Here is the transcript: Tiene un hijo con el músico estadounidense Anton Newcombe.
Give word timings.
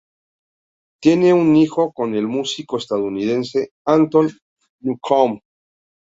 Tiene 0.99 1.31
un 1.31 1.55
hijo 1.55 1.93
con 1.93 2.15
el 2.15 2.25
músico 2.25 2.77
estadounidense 2.77 3.69
Anton 3.85 4.31
Newcombe. 4.81 5.41